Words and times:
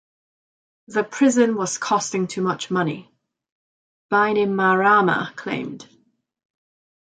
The 0.87 1.03
prison 1.03 1.55
was 1.55 1.77
costing 1.77 2.25
too 2.25 2.41
much 2.41 2.71
money, 2.71 3.13
Bainimarama 4.11 5.35
claimed. 5.35 5.87